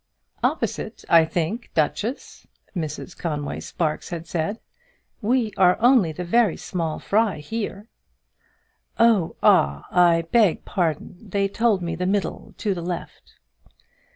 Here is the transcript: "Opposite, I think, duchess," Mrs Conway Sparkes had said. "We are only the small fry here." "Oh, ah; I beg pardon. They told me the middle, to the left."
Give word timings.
"Opposite, 0.43 1.05
I 1.09 1.25
think, 1.25 1.69
duchess," 1.75 2.47
Mrs 2.75 3.15
Conway 3.15 3.59
Sparkes 3.59 4.09
had 4.09 4.25
said. 4.25 4.59
"We 5.21 5.53
are 5.57 5.77
only 5.79 6.11
the 6.11 6.57
small 6.57 6.97
fry 6.97 7.37
here." 7.37 7.87
"Oh, 8.97 9.35
ah; 9.43 9.85
I 9.91 10.23
beg 10.23 10.65
pardon. 10.65 11.17
They 11.21 11.47
told 11.47 11.83
me 11.83 11.93
the 11.93 12.07
middle, 12.07 12.55
to 12.57 12.73
the 12.73 12.81
left." 12.81 13.35